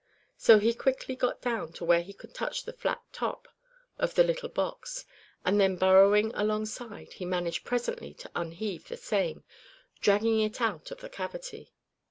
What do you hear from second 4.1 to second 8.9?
the little box; and then burrowing alongside, he managed presently to unheave